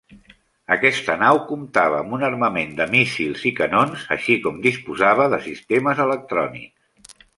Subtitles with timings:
[0.75, 6.03] Aquesta nau comptava amb un armament de míssils i canons, així com disposava de sistemes
[6.07, 7.19] electrònics.